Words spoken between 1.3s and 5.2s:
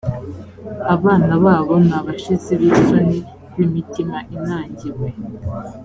babo ni abashizi b isoni b imitima inangiwe